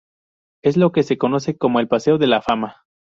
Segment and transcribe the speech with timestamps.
[0.63, 2.85] Es lo que se conoce como el paseo de la fama.